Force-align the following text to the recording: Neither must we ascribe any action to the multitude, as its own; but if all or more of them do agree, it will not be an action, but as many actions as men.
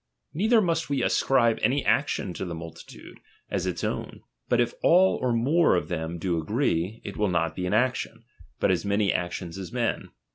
Neither 0.33 0.61
must 0.61 0.89
we 0.89 1.03
ascribe 1.03 1.59
any 1.61 1.85
action 1.85 2.33
to 2.33 2.43
the 2.43 2.55
multitude, 2.55 3.19
as 3.51 3.67
its 3.67 3.83
own; 3.83 4.21
but 4.49 4.59
if 4.59 4.73
all 4.81 5.17
or 5.21 5.31
more 5.31 5.75
of 5.75 5.89
them 5.89 6.17
do 6.17 6.39
agree, 6.39 7.01
it 7.05 7.17
will 7.17 7.29
not 7.29 7.55
be 7.55 7.67
an 7.67 7.73
action, 7.75 8.23
but 8.59 8.71
as 8.71 8.83
many 8.83 9.13
actions 9.13 9.59
as 9.59 9.71
men. 9.71 10.09